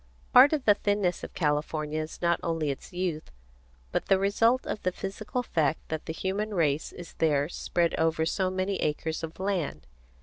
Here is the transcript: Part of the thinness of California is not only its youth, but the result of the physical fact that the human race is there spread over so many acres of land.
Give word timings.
Part 0.33 0.51
of 0.51 0.65
the 0.65 0.73
thinness 0.73 1.23
of 1.23 1.35
California 1.35 2.01
is 2.01 2.23
not 2.23 2.39
only 2.41 2.71
its 2.71 2.91
youth, 2.91 3.29
but 3.91 4.07
the 4.07 4.17
result 4.17 4.65
of 4.65 4.81
the 4.81 4.91
physical 4.91 5.43
fact 5.43 5.89
that 5.89 6.07
the 6.07 6.11
human 6.13 6.55
race 6.55 6.91
is 6.91 7.13
there 7.19 7.47
spread 7.47 7.93
over 7.99 8.25
so 8.25 8.49
many 8.49 8.77
acres 8.77 9.21
of 9.21 9.39
land. 9.39 9.85